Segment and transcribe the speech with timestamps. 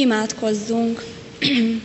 [0.00, 1.04] Imádkozzunk!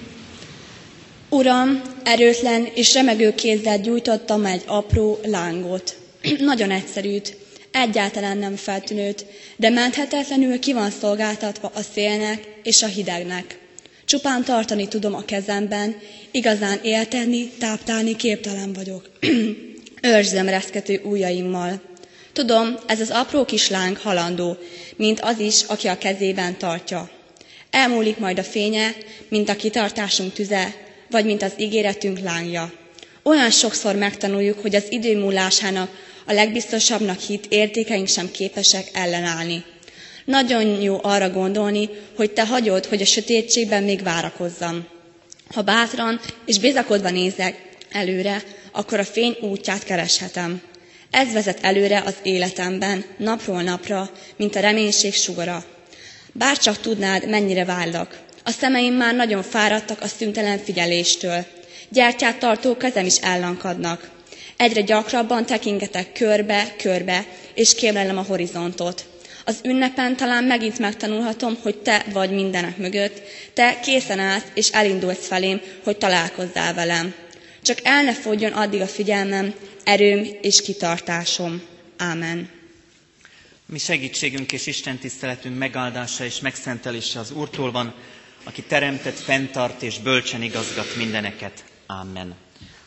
[1.29, 5.95] Uram, erőtlen és remegő kézzel gyújtottam egy apró lángot.
[6.39, 7.37] Nagyon egyszerűt,
[7.71, 9.25] egyáltalán nem feltűnőt,
[9.55, 13.59] de menthetetlenül ki van szolgáltatva a szélnek és a hidegnek.
[14.05, 15.95] Csupán tartani tudom a kezemben,
[16.31, 19.09] igazán élteni, táptálni képtelen vagyok.
[20.01, 21.81] Őrzem reszkető ujjaimmal.
[22.33, 24.57] Tudom, ez az apró kis láng halandó,
[24.95, 27.14] mint az is, aki a kezében tartja.
[27.75, 28.95] Elmúlik majd a fénye,
[29.29, 30.73] mint a kitartásunk tüze,
[31.09, 32.73] vagy mint az ígéretünk lángja.
[33.23, 35.89] Olyan sokszor megtanuljuk, hogy az idő múlásának
[36.25, 39.63] a legbiztosabbnak hit értékeink sem képesek ellenállni.
[40.25, 44.87] Nagyon jó arra gondolni, hogy te hagyod, hogy a sötétségben még várakozzam.
[45.53, 50.61] Ha bátran és bizakodva nézek előre, akkor a fény útját kereshetem.
[51.11, 55.65] Ez vezet előre az életemben, napról napra, mint a reménység sugara.
[56.37, 58.19] Bárcsak tudnád, mennyire vállak.
[58.43, 61.45] A szemeim már nagyon fáradtak a szüntelen figyeléstől.
[61.89, 64.09] Gyertyát tartó kezem is ellankadnak.
[64.57, 69.05] Egyre gyakrabban tekingetek körbe-körbe, és kémlelem a horizontot.
[69.45, 73.21] Az ünnepen talán megint megtanulhatom, hogy te vagy mindenek mögött,
[73.53, 77.13] te készen állsz és elindulsz felém, hogy találkozzál velem.
[77.61, 81.61] Csak el ne fogjon addig a figyelmem, erőm és kitartásom.
[81.97, 82.54] Ámen.
[83.67, 87.93] Mi segítségünk és Isten tiszteletünk megáldása és megszentelése az Úrtól van,
[88.43, 91.63] aki teremtett, fenntart és bölcsen igazgat mindeneket.
[91.87, 92.35] Amen.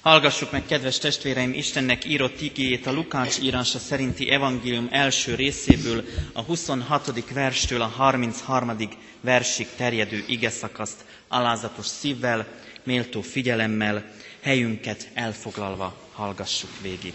[0.00, 6.42] Hallgassuk meg, kedves testvéreim, Istennek írott igéjét a Lukács írása szerinti evangélium első részéből, a
[6.42, 7.32] 26.
[7.32, 8.76] verstől a 33.
[9.20, 12.46] versig terjedő ige szakaszt alázatos szívvel,
[12.82, 17.14] méltó figyelemmel, helyünket elfoglalva hallgassuk végig.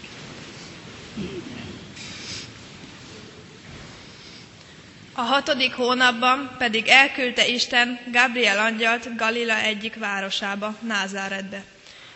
[5.16, 11.62] A hatodik hónapban pedig elküldte Isten Gabriel angyalt Galila egyik városába, Názáretbe.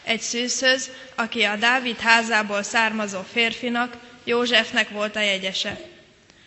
[0.04, 5.80] Egy szűzhöz, aki a Dávid házából származó férfinak, Józsefnek volt a jegyese.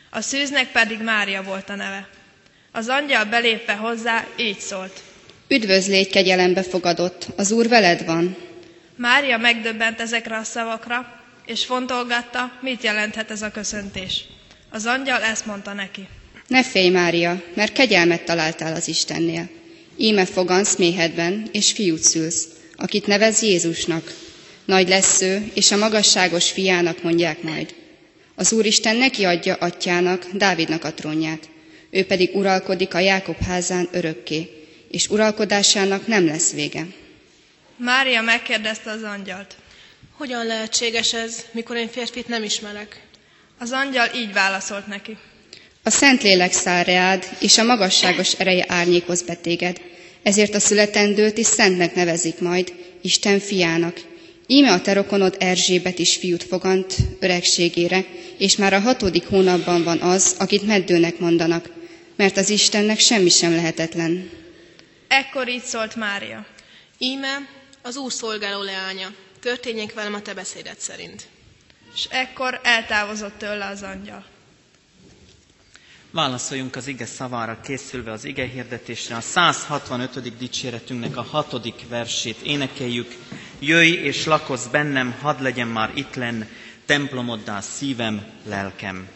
[0.10, 2.08] A szűznek pedig Mária volt a neve.
[2.72, 5.02] Az angyal belépve hozzá így szólt.
[5.48, 8.38] Üdvözlégy kegyelembe fogadott, az Úr veled van.
[8.96, 14.24] Mária megdöbbent ezekre a szavakra, és fontolgatta, mit jelenthet ez a köszöntés.
[14.70, 16.08] Az angyal ezt mondta neki.
[16.52, 19.50] Ne félj, Mária, mert kegyelmet találtál az Istennél.
[19.98, 24.14] Íme fogansz méhedben, és fiút szülsz, akit nevez Jézusnak.
[24.66, 27.74] Nagy lesz ő, és a magasságos fiának mondják majd.
[28.36, 31.50] Az Úristen neki adja atyának, Dávidnak a trónját.
[31.90, 34.50] Ő pedig uralkodik a Jákob házán örökké,
[34.90, 36.88] és uralkodásának nem lesz vége.
[37.78, 39.56] Mária megkérdezte az angyalt.
[40.18, 43.02] Hogyan lehetséges ez, mikor én férfit nem ismerek?
[43.60, 45.18] Az angyal így válaszolt neki.
[45.84, 49.82] A Szentlélek száll reád, és a magasságos ereje árnyékoz betéged,
[50.24, 54.02] ezért a születendőt is szentnek nevezik majd, Isten fiának.
[54.48, 58.06] Íme a te rokonod Erzsébet is fiút fogant öregségére,
[58.38, 61.70] és már a hatodik hónapban van az, akit meddőnek mondanak,
[62.16, 64.30] mert az Istennek semmi sem lehetetlen.
[65.08, 66.46] Ekkor így szólt Mária.
[66.98, 67.48] Íme
[67.82, 71.28] az Úr szolgáló leánya, történjék velem a te beszédet szerint.
[71.96, 74.31] És ekkor eltávozott tőle az angyal.
[76.14, 79.16] Válaszoljunk az ige szavára készülve az ige hirdetésre.
[79.16, 80.38] A 165.
[80.38, 83.16] dicséretünknek a hatodik versét énekeljük.
[83.60, 86.42] Jöjj és lakozz bennem, hadd legyen már itt lenn,
[86.86, 89.08] templomoddá szívem, lelkem.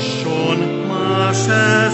[0.00, 1.85] schon marschen.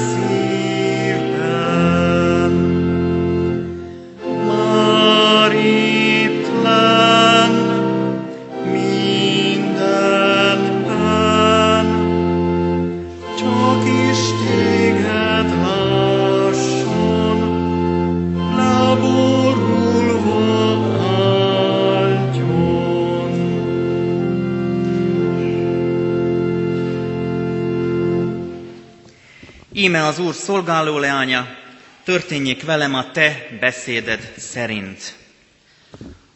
[30.02, 31.56] Az Úr szolgáló leánya,
[32.04, 35.16] történjék velem a te beszéded szerint.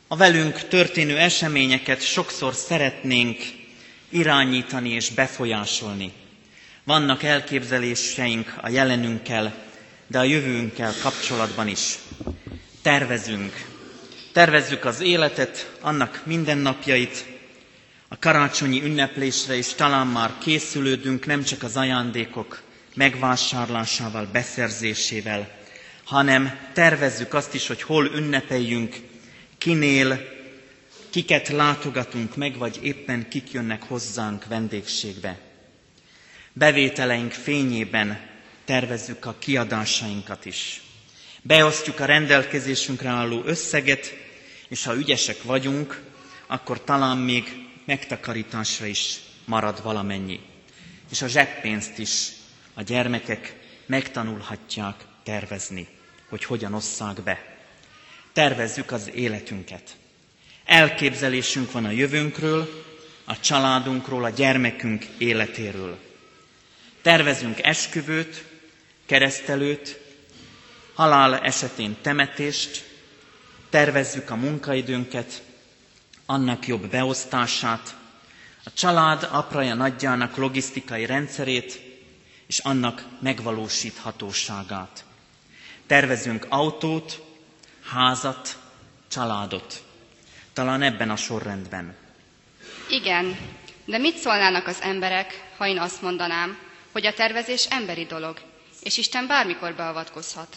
[0.09, 3.37] A velünk történő eseményeket sokszor szeretnénk
[4.09, 6.13] irányítani és befolyásolni.
[6.85, 9.55] Vannak elképzeléseink a jelenünkkel,
[10.07, 11.99] de a jövőnkkel kapcsolatban is.
[12.83, 13.67] Tervezünk.
[14.33, 17.25] Tervezzük az életet, annak mindennapjait,
[18.09, 22.65] a karácsonyi ünneplésre is talán már készülődünk, nem csak az ajándékok
[22.97, 25.49] megvásárlásával, beszerzésével,
[26.05, 28.97] hanem tervezzük azt is, hogy hol ünnepeljünk,
[29.59, 30.21] kinél,
[31.11, 35.39] kiket látogatunk meg, vagy éppen kik jönnek hozzánk vendégségbe.
[36.53, 38.21] Bevételeink fényében
[38.65, 40.81] tervezzük a kiadásainkat is.
[41.43, 44.15] Beosztjuk a rendelkezésünkre álló összeget,
[44.69, 46.03] és ha ügyesek vagyunk,
[46.47, 47.45] akkor talán még
[47.85, 50.41] megtakarításra is marad valamennyi.
[51.11, 52.29] És a zseppénzt is
[52.79, 53.57] a gyermekek
[53.87, 55.87] megtanulhatják tervezni,
[56.29, 57.57] hogy hogyan osszák be.
[58.33, 59.97] Tervezzük az életünket.
[60.65, 62.85] Elképzelésünk van a jövőnkről,
[63.25, 65.99] a családunkról, a gyermekünk életéről.
[67.03, 68.45] Tervezünk esküvőt,
[69.07, 70.01] keresztelőt,
[70.95, 72.85] halál esetén temetést,
[73.71, 75.43] tervezzük a munkaidőnket,
[76.27, 77.97] annak jobb beosztását,
[78.65, 81.86] a család apraja nagyjának logisztikai rendszerét
[82.47, 85.05] és annak megvalósíthatóságát.
[85.87, 87.23] Tervezünk autót,
[87.85, 88.59] házat,
[89.09, 89.85] családot.
[90.53, 91.95] Talán ebben a sorrendben.
[92.89, 93.39] Igen,
[93.85, 96.59] de mit szólnának az emberek, ha én azt mondanám,
[96.93, 98.41] hogy a tervezés emberi dolog,
[98.83, 100.57] és Isten bármikor beavatkozhat?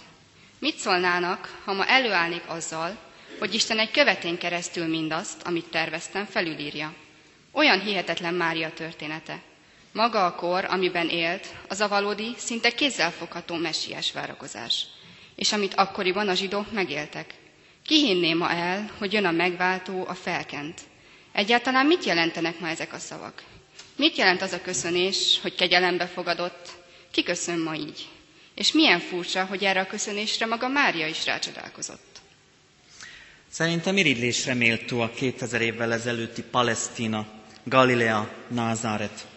[0.60, 2.98] Mit szólnának, ha ma előállnék azzal,
[3.40, 6.94] hogy Isten egy követén keresztül mindazt, amit terveztem, felülírja?
[7.52, 9.42] Olyan hihetetlen Mária története.
[9.92, 14.86] Maga a kor, amiben élt, az a valódi, szinte kézzelfogható messiás várakozás.
[15.36, 17.34] És amit akkoriban a zsidók megéltek.
[17.86, 20.82] Ki hinné ma el, hogy jön a megváltó, a felkent?
[21.32, 23.44] Egyáltalán mit jelentenek ma ezek a szavak?
[23.96, 26.70] Mit jelent az a köszönés, hogy kegyelembe fogadott?
[27.12, 28.08] Ki köszön ma így?
[28.56, 32.20] És milyen furcsa, hogy erre a köszönésre maga Mária is rácsodálkozott.
[33.52, 37.28] Szerintem irigylésre méltó a 2000 évvel ezelőtti Palesztina,
[37.64, 39.28] Galilea, Názáret.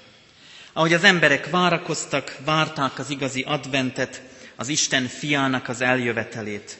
[0.72, 4.22] Ahogy az emberek várakoztak, várták az igazi adventet,
[4.56, 6.78] az Isten fiának az eljövetelét.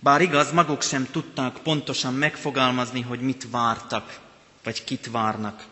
[0.00, 4.18] Bár igaz, maguk sem tudták pontosan megfogalmazni, hogy mit vártak,
[4.64, 5.64] vagy kit várnak.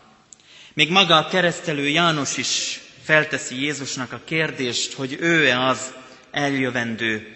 [0.73, 5.93] Még maga a keresztelő János is felteszi Jézusnak a kérdést, hogy ő-e az
[6.31, 7.27] eljövendő,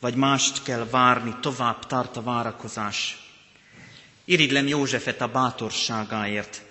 [0.00, 3.18] vagy mást kell várni, tovább tart a várakozás.
[4.24, 6.62] Iridlem Józsefet a bátorságáért,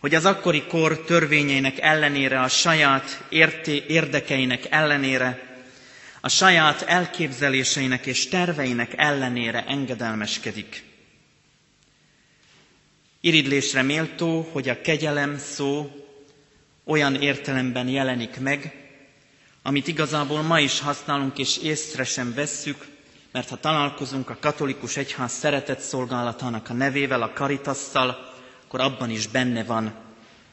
[0.00, 5.48] hogy az akkori kor törvényeinek ellenére, a saját érté, érdekeinek ellenére,
[6.20, 10.82] a saját elképzeléseinek és terveinek ellenére engedelmeskedik.
[13.20, 15.90] Iridlésre méltó, hogy a kegyelem szó
[16.84, 18.72] olyan értelemben jelenik meg,
[19.62, 22.86] amit igazából ma is használunk és észre sem vesszük,
[23.32, 28.27] mert ha találkozunk a katolikus egyház szeretett szolgálatának a nevével, a karitasszal,
[28.68, 29.94] akkor abban is benne van,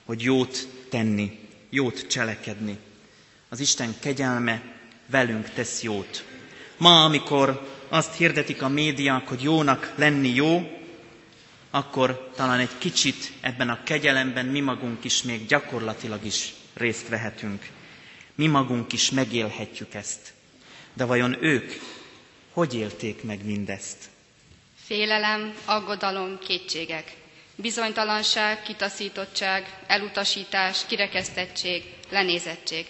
[0.06, 1.40] hogy jót tenni,
[1.70, 2.78] jót cselekedni.
[3.50, 4.62] Az Isten kegyelme
[5.06, 6.26] velünk tesz jót.
[6.78, 10.80] Ma, amikor azt hirdetik a médiák, hogy jónak lenni jó,
[11.70, 17.70] akkor talán egy kicsit ebben a kegyelemben mi magunk is még gyakorlatilag is részt vehetünk.
[18.36, 20.34] Mi magunk is megélhetjük ezt.
[20.94, 21.72] De vajon ők
[22.54, 24.10] hogy élték meg mindezt?
[24.86, 27.16] Félelem, aggodalom, kétségek,
[27.56, 32.86] bizonytalanság, kitaszítottság, elutasítás, kirekesztettség, lenézettség.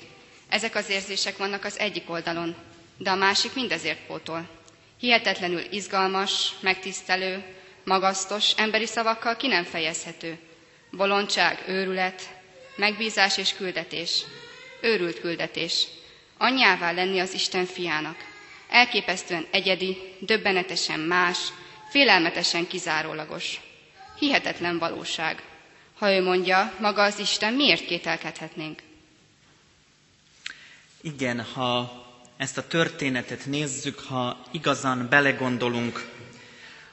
[0.49, 2.55] Ezek az érzések vannak az egyik oldalon,
[2.97, 4.49] de a másik mindezért pótol.
[4.99, 7.43] Hihetetlenül izgalmas, megtisztelő,
[7.83, 10.37] magasztos, emberi szavakkal ki nem fejezhető.
[10.91, 12.21] Bolondság, őrület,
[12.75, 14.23] megbízás és küldetés.
[14.81, 15.87] Őrült küldetés.
[16.37, 18.17] Anyjává lenni az Isten fiának.
[18.69, 21.37] Elképesztően egyedi, döbbenetesen más,
[21.89, 23.59] félelmetesen kizárólagos.
[24.19, 25.43] Hihetetlen valóság.
[25.95, 28.81] Ha ő mondja, maga az Isten, miért kételkedhetnénk?
[31.01, 32.03] Igen, ha
[32.37, 36.09] ezt a történetet nézzük, ha igazán belegondolunk,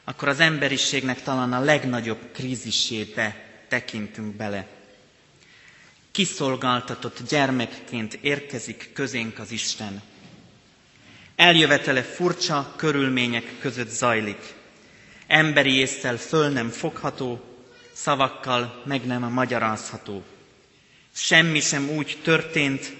[0.05, 3.37] akkor az emberiségnek talán a legnagyobb krízisébe
[3.69, 4.67] tekintünk bele.
[6.11, 10.03] Kiszolgáltatott gyermekként érkezik közénk az Isten.
[11.37, 14.55] Eljövetele furcsa körülmények között zajlik.
[15.33, 17.41] Emberi észszel föl nem fogható,
[17.93, 20.23] szavakkal meg nem magyarázható.
[21.15, 22.93] Semmi sem úgy történt,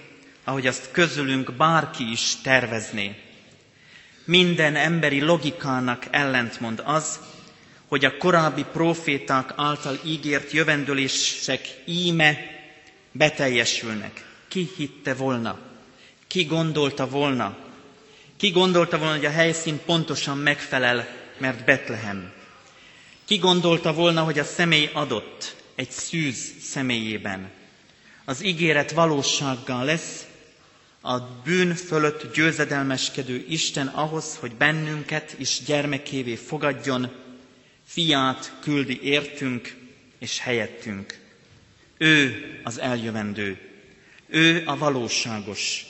[0.43, 3.15] ahogy azt közülünk bárki is tervezné.
[4.25, 7.19] Minden emberi logikának ellentmond az,
[7.87, 12.37] hogy a korábbi proféták által ígért jövendőlések íme
[13.11, 14.25] beteljesülnek.
[14.47, 15.59] Ki hitte volna?
[16.27, 17.57] Ki gondolta volna?
[18.37, 22.31] Ki gondolta volna, hogy a helyszín pontosan megfelel, mert Betlehem?
[23.25, 27.49] Ki gondolta volna, hogy a személy adott egy szűz személyében?
[28.25, 30.25] Az ígéret valósággal lesz,
[31.01, 37.11] a bűn fölött győzedelmeskedő Isten ahhoz, hogy bennünket is gyermekévé fogadjon,
[37.85, 39.75] fiát küldi értünk
[40.19, 41.19] és helyettünk.
[41.97, 43.57] Ő az eljövendő,
[44.27, 45.85] ő a valóságos.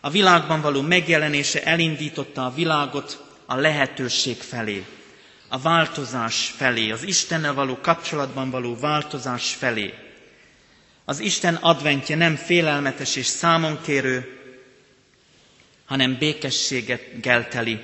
[0.00, 4.84] A világban való megjelenése elindította a világot a lehetőség felé,
[5.48, 9.94] a változás felé, az Istennel való kapcsolatban való változás felé.
[11.04, 14.38] Az Isten adventje nem félelmetes és számonkérő,
[15.86, 17.80] hanem békességet gelteli,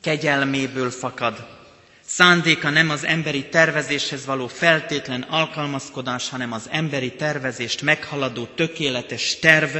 [0.00, 1.46] kegyelméből fakad.
[2.04, 9.76] Szándéka nem az emberi tervezéshez való feltétlen alkalmazkodás, hanem az emberi tervezést meghaladó tökéletes terv,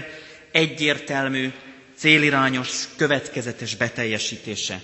[0.53, 1.53] egyértelmű,
[1.97, 4.83] célirányos, következetes beteljesítése.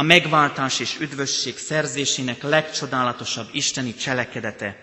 [0.00, 4.76] A megváltás és üdvösség szerzésének legcsodálatosabb isteni cselekedete,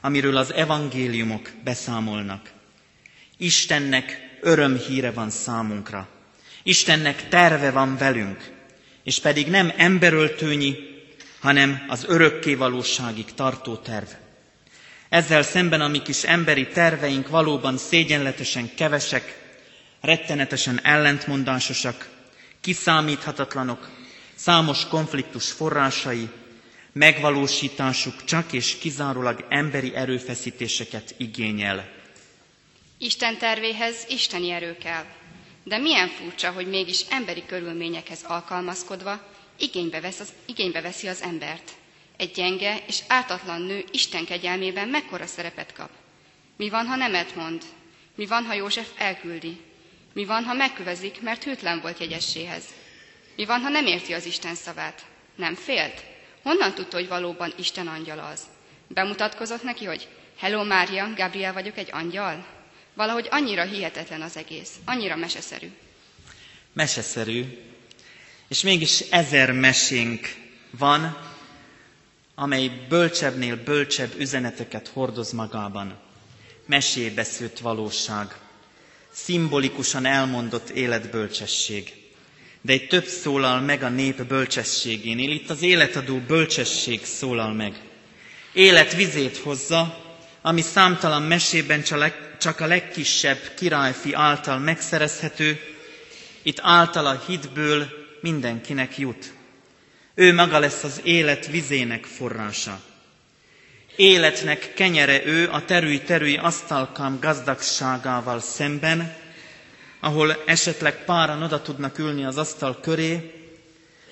[0.00, 2.50] amiről az evangéliumok beszámolnak.
[3.36, 6.08] Istennek örömhíre van számunkra.
[6.62, 8.50] Istennek terve van velünk,
[9.04, 10.76] és pedig nem emberöltőnyi,
[11.40, 14.08] hanem az örökké valóságig tartó terv.
[15.08, 19.38] Ezzel szemben a mi kis emberi terveink valóban szégyenletesen kevesek,
[20.00, 22.08] rettenetesen ellentmondásosak,
[22.60, 24.00] kiszámíthatatlanok,
[24.34, 26.28] számos konfliktus forrásai,
[26.92, 31.88] megvalósításuk csak és kizárólag emberi erőfeszítéseket igényel.
[32.98, 35.04] Isten tervéhez isteni erő kell.
[35.64, 39.20] De milyen furcsa, hogy mégis emberi körülményekhez alkalmazkodva
[39.58, 41.70] igénybe, vesz az, igénybe veszi az embert.
[42.16, 45.90] Egy gyenge és ártatlan nő Isten kegyelmében mekkora szerepet kap.
[46.56, 47.62] Mi van, ha nemet mond?
[48.14, 49.60] Mi van, ha József elküldi?
[50.12, 52.64] Mi van, ha megkövezik, mert hűtlen volt jegyesséhez?
[53.36, 55.04] Mi van, ha nem érti az Isten szavát?
[55.36, 56.04] Nem félt?
[56.42, 58.40] Honnan tudta, hogy valóban Isten angyala az?
[58.88, 60.08] Bemutatkozott neki, hogy
[60.38, 62.46] Hello Mária, Gabriel vagyok, egy angyal?
[62.94, 65.70] Valahogy annyira hihetetlen az egész, annyira meseszerű.
[66.72, 67.44] Meseszerű,
[68.48, 70.34] és mégis ezer mesénk
[70.70, 71.16] van,
[72.34, 75.98] amely bölcsebbnél bölcsebb üzeneteket hordoz magában.
[76.66, 78.36] Mesébe szőtt valóság,
[79.12, 82.01] szimbolikusan elmondott életbölcsesség.
[82.62, 87.74] De egy több szólal meg a nép bölcsességénél, itt az életadó bölcsesség szólal meg.
[88.52, 90.04] Élet vizét hozza,
[90.42, 91.82] ami számtalan mesében
[92.38, 95.60] csak a legkisebb királyfi által megszerezhető,
[96.42, 97.88] itt általa hitből
[98.20, 99.32] mindenkinek jut.
[100.14, 102.80] Ő maga lesz az élet vizének forrása.
[103.96, 109.16] Életnek kenyere ő a terüly-terüly asztalkám gazdagságával szemben,
[110.02, 113.34] ahol esetleg páran oda tudnak ülni az asztal köré,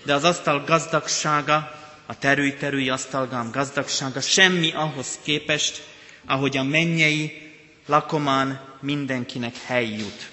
[0.04, 5.82] de az asztal gazdagsága, a terüly-terüly asztalgám gazdagsága semmi ahhoz képest,
[6.26, 7.52] ahogy a mennyei
[7.87, 10.30] lakomán mindenkinek hely jut.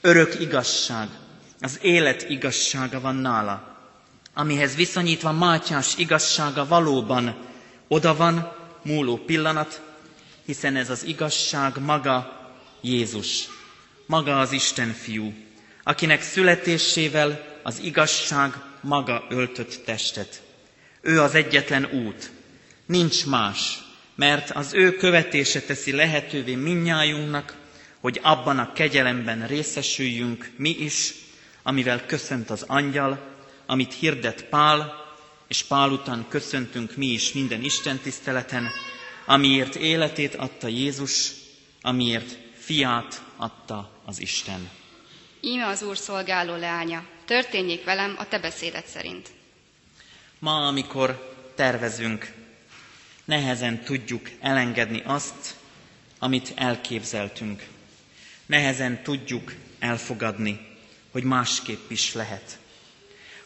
[0.00, 1.08] Örök igazság,
[1.60, 3.76] az élet igazsága van nála,
[4.34, 7.36] amihez viszonyítva Mátyás igazsága valóban
[7.88, 9.80] oda van, múló pillanat,
[10.44, 12.40] hiszen ez az igazság maga
[12.80, 13.48] Jézus,
[14.12, 15.32] maga az Isten fiú,
[15.82, 20.42] akinek születésével az igazság maga öltött testet.
[21.00, 22.30] Ő az egyetlen út,
[22.86, 23.78] nincs más,
[24.14, 27.56] mert az ő követése teszi lehetővé minnyájunknak,
[28.00, 31.14] hogy abban a kegyelemben részesüljünk mi is,
[31.62, 33.18] amivel köszönt az angyal,
[33.66, 34.94] amit hirdet Pál,
[35.48, 38.68] és Pál után köszöntünk mi is minden Isten tiszteleten,
[39.26, 41.32] amiért életét adta Jézus,
[41.82, 44.70] amiért fiát adta az Isten.
[45.40, 49.28] Íme az Úr szolgáló leánya, történjék velem a te beszédet szerint.
[50.38, 52.32] Ma, amikor tervezünk
[53.24, 55.54] nehezen tudjuk elengedni azt,
[56.18, 57.66] amit elképzeltünk.
[58.46, 60.60] Nehezen tudjuk elfogadni,
[61.10, 62.58] hogy másképp is lehet.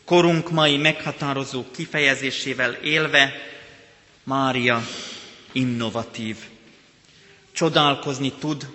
[0.05, 3.33] Korunk mai meghatározó kifejezésével élve
[4.25, 4.83] Mária
[5.53, 6.37] innovatív.
[7.53, 8.69] Csodálkozni tud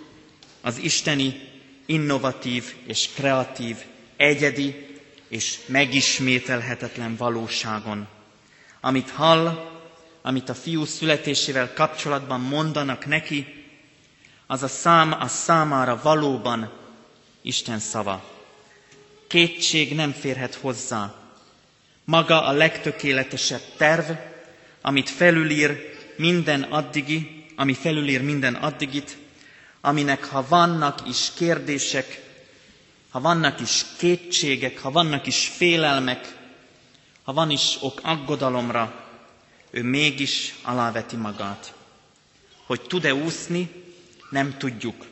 [0.62, 1.51] az isteni
[1.92, 3.78] innovatív és kreatív,
[4.18, 4.86] egyedi
[5.28, 8.08] és megismételhetetlen valóságon.
[8.82, 9.70] Amit hall,
[10.22, 13.46] amit a fiú születésével kapcsolatban mondanak neki,
[14.48, 16.72] az a szám a számára valóban
[17.42, 18.30] Isten szava.
[19.28, 21.16] Kétség nem férhet hozzá.
[22.06, 24.12] Maga a legtökéletesebb terv,
[24.82, 29.18] amit felülír minden addigi, ami felülír minden addigit,
[29.82, 32.22] aminek ha vannak is kérdések,
[33.10, 36.36] ha vannak is kétségek, ha vannak is félelmek,
[37.24, 39.06] ha van is ok aggodalomra,
[39.72, 41.74] ő mégis aláveti magát.
[42.66, 43.72] Hogy tud-e úszni,
[44.30, 45.06] nem tudjuk.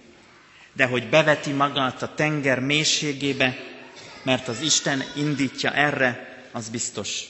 [0.74, 3.58] De hogy beveti magát a tenger mélységébe,
[4.24, 7.24] mert az Isten indítja erre, az biztos.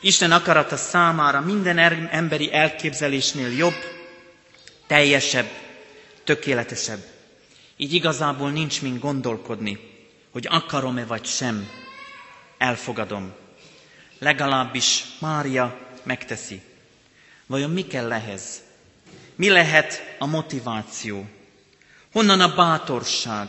[0.00, 3.74] Isten akarata számára minden er- emberi elképzelésnél jobb,
[4.86, 5.48] teljesebb,
[6.30, 7.04] tökéletesebb.
[7.76, 9.78] Így igazából nincs mind gondolkodni,
[10.30, 11.68] hogy akarom-e vagy sem,
[12.58, 13.32] elfogadom.
[14.18, 16.60] Legalábbis Mária megteszi.
[17.46, 18.60] Vajon mi kell ehhez?
[19.34, 21.28] Mi lehet a motiváció?
[22.12, 23.48] Honnan a bátorság?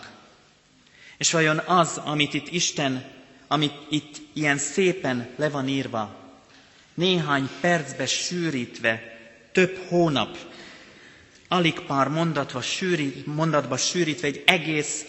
[1.18, 3.06] És vajon az, amit itt Isten,
[3.48, 6.16] amit itt ilyen szépen le van írva,
[6.94, 9.02] néhány percbe sűrítve,
[9.52, 10.38] több hónap,
[11.52, 15.06] alig pár mondatba, sűrít, mondatba sűrítve egy egész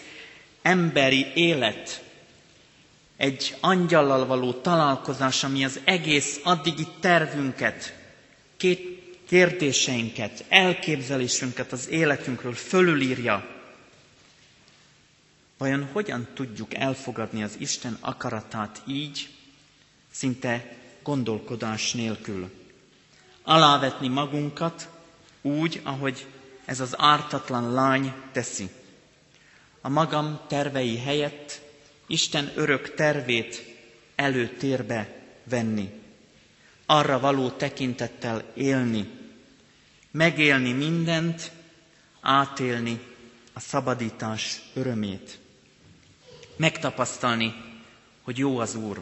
[0.61, 2.03] emberi élet,
[3.17, 7.97] egy angyallal való találkozás, ami az egész addigi tervünket,
[8.57, 13.47] két kérdéseinket, elképzelésünket az életünkről fölülírja.
[15.57, 19.29] Vajon hogyan tudjuk elfogadni az Isten akaratát így,
[20.11, 22.49] szinte gondolkodás nélkül?
[23.43, 24.89] Alávetni magunkat
[25.43, 26.25] úgy, ahogy
[26.65, 28.69] ez az ártatlan lány teszi.
[29.81, 31.61] A magam tervei helyett
[32.07, 33.63] Isten örök tervét
[34.15, 35.89] előtérbe venni.
[36.85, 39.09] Arra való tekintettel élni,
[40.11, 41.51] megélni mindent,
[42.21, 42.99] átélni
[43.53, 45.39] a szabadítás örömét.
[46.55, 47.53] Megtapasztalni,
[48.21, 49.01] hogy jó az Úr.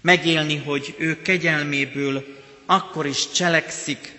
[0.00, 2.24] Megélni, hogy ő kegyelméből
[2.66, 4.17] akkor is cselekszik,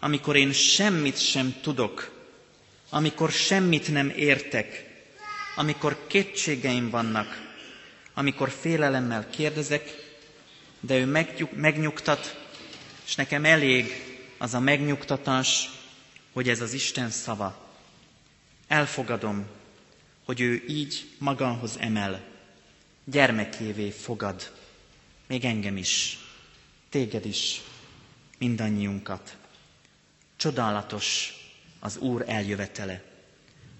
[0.00, 2.10] amikor én semmit sem tudok,
[2.90, 4.84] amikor semmit nem értek,
[5.56, 7.48] amikor kétségeim vannak,
[8.14, 9.94] amikor félelemmel kérdezek,
[10.80, 11.06] de ő
[11.54, 12.36] megnyugtat,
[13.06, 13.86] és nekem elég
[14.38, 15.70] az a megnyugtatás,
[16.32, 17.68] hogy ez az Isten szava.
[18.68, 19.46] Elfogadom,
[20.24, 22.24] hogy ő így magához emel,
[23.04, 24.52] gyermekévé fogad,
[25.26, 26.18] még engem is,
[26.88, 27.60] téged is,
[28.38, 29.36] mindannyiunkat.
[30.40, 31.34] Csodálatos
[31.80, 33.02] az Úr eljövetele.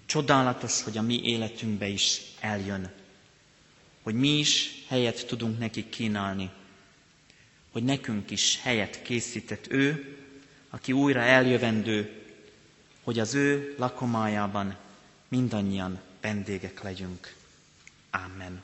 [0.05, 2.91] Csodálatos, hogy a mi életünkbe is eljön.
[4.03, 6.49] Hogy mi is helyet tudunk neki kínálni.
[7.71, 10.17] Hogy nekünk is helyet készített ő,
[10.69, 12.21] aki újra eljövendő,
[13.03, 14.75] hogy az ő lakomájában
[15.27, 17.35] mindannyian vendégek legyünk.
[18.11, 18.61] Amen.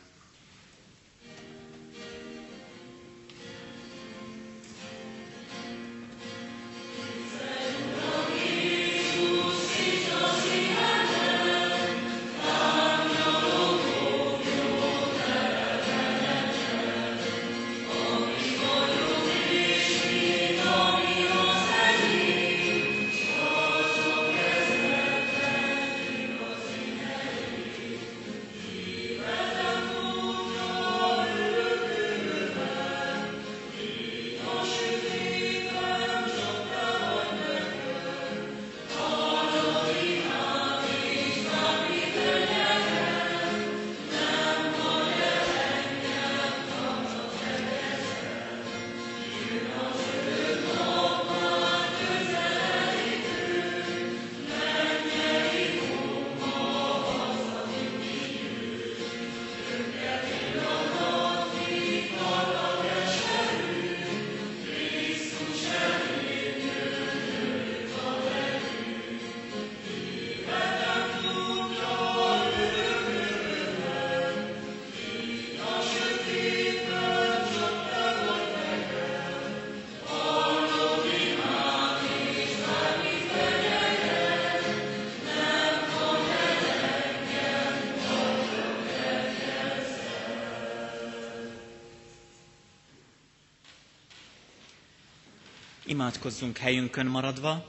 [95.97, 97.65] Imádkozzunk helyünkön maradva,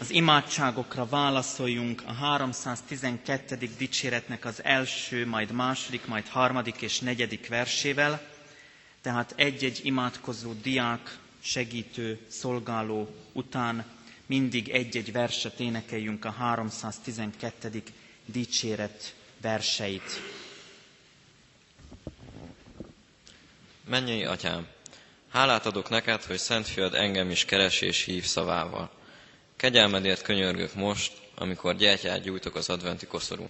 [0.00, 3.56] az imádságokra válaszoljunk a 312.
[3.78, 8.22] dicséretnek az első, majd második, majd harmadik és negyedik versével,
[9.00, 13.84] tehát egy-egy imádkozó diák, segítő, szolgáló után
[14.26, 17.82] mindig egy-egy verset énekeljünk a 312.
[18.26, 20.20] dicséret verseit.
[23.88, 24.66] Mennyei atyám,
[25.34, 28.90] hálát adok neked, hogy szent fiad engem is keres és hív szavával.
[29.56, 33.46] Kegyelmedért könyörgök most, amikor gyertyát gyújtok az adventi koszorú.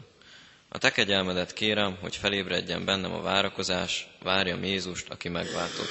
[0.68, 5.88] A te kegyelmedet kérem, hogy felébredjen bennem a várakozás, várjam Jézust, aki megváltott.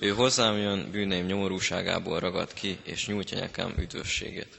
[0.00, 4.58] Ő hozzám jön, bűneim nyomorúságából ragad ki, és nyújtja nekem üdvösségét.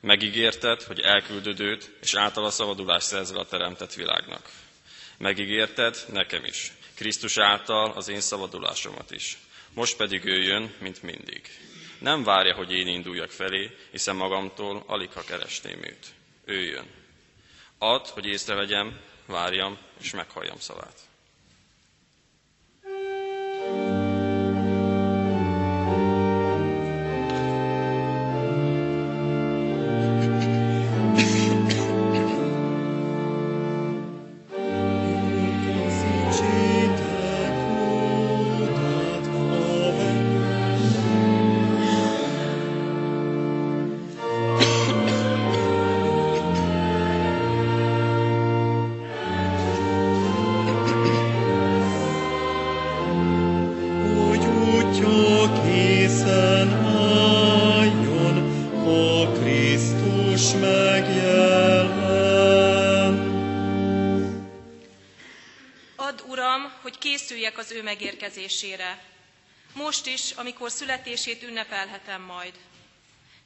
[0.00, 4.50] Megígérted, hogy elküldöd őt, és általa szabadulást szerzel a teremtett világnak.
[5.18, 9.38] Megígérted nekem is, Krisztus által az én szabadulásomat is.
[9.74, 11.40] Most pedig ő jön, mint mindig.
[11.98, 16.06] Nem várja, hogy én induljak felé, hiszen magamtól alig ha keresném őt.
[16.44, 16.86] Ő jön.
[17.78, 21.07] Ad, hogy észrevegyem, várjam és meghalljam szavát.
[68.28, 69.02] Ő megérkezésére.
[69.74, 72.54] Most is, amikor születését ünnepelhetem majd.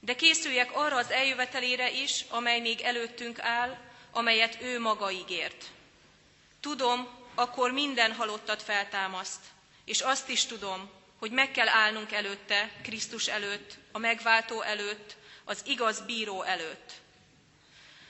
[0.00, 3.78] De készüljek arra az eljövetelére is, amely még előttünk áll,
[4.12, 5.64] amelyet ő maga ígért.
[6.60, 9.40] Tudom, akkor minden halottat feltámaszt,
[9.84, 15.62] és azt is tudom, hogy meg kell állnunk előtte, Krisztus előtt, a megváltó előtt, az
[15.66, 16.92] igaz bíró előtt.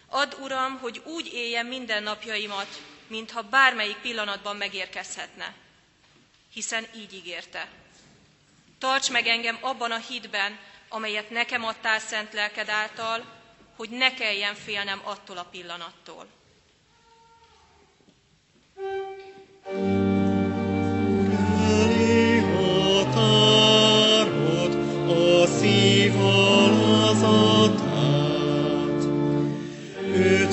[0.08, 5.54] Add, Uram, hogy úgy éljem minden napjaimat, mintha bármelyik pillanatban megérkezhetne
[6.52, 7.68] hiszen így ígérte.
[8.78, 13.24] Tarts meg engem abban a hitben, amelyet nekem adtál szent lelked által,
[13.76, 16.26] hogy ne kelljen félnem attól a pillanattól.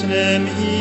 [0.09, 0.78] nem hiába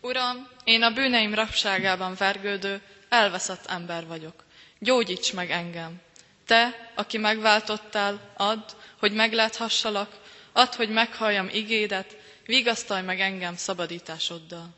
[0.00, 4.44] Uram, én a bűneim rabságában vergődő, elveszett ember vagyok.
[4.84, 6.00] Gyógyíts meg engem.
[6.46, 8.68] Te, aki megváltottál, add,
[8.98, 10.10] hogy megláthassalak,
[10.52, 12.16] add, hogy meghalljam igédet,
[12.46, 14.68] vigasztalj meg engem szabadításoddal.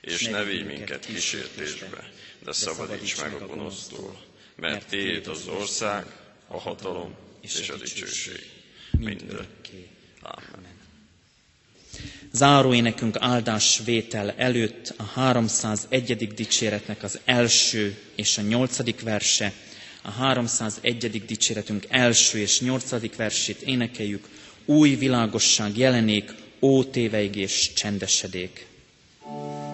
[0.00, 2.10] És ne vigy minket kísértésbe,
[2.44, 4.20] de szabadíts meg a gonosztól,
[4.56, 6.06] mert Tiéd az ország,
[6.46, 8.50] a hatalom és a dicsőség
[8.98, 9.88] mindörökké.
[10.20, 10.70] Amen.
[12.32, 16.34] Záró énekünk áldásvétel előtt a 301.
[16.34, 19.52] dicséretnek az első és a nyolcadik verse,
[20.02, 21.24] a 301.
[21.26, 24.28] dicséretünk első és nyolcadik versét énekeljük,
[24.64, 28.66] új világosság jelenék, ó téveig és csendesedék.
[29.26, 29.71] Új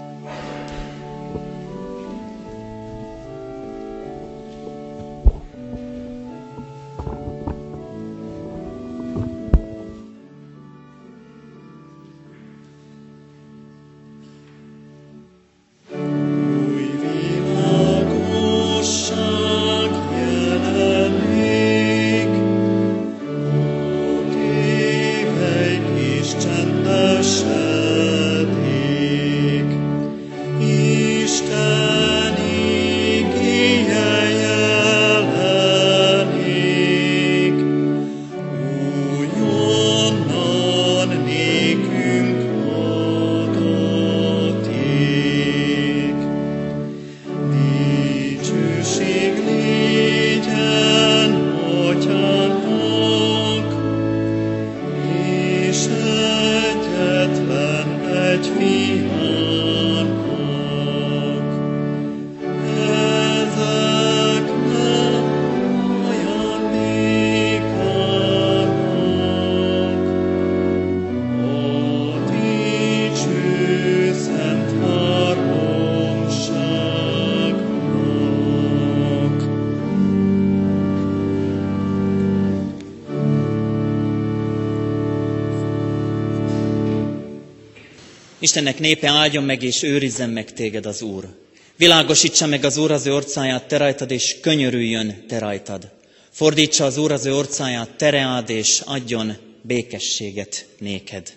[88.48, 91.28] Istennek népe áldjon meg és őrizzen meg téged az Úr.
[91.76, 95.90] Világosítsa meg az Úr az ő orcáját te rajtad, és könyörüljön te rajtad.
[96.30, 101.36] Fordítsa az Úr az ő orcáját te reád, és adjon békességet néked.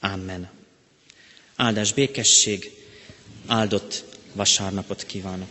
[0.00, 0.50] Amen.
[1.56, 2.70] Áldás békesség,
[3.46, 5.50] áldott vasárnapot kívánok.